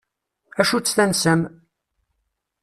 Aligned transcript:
Acu-tt 0.61 0.93
tansa-m? 0.95 1.41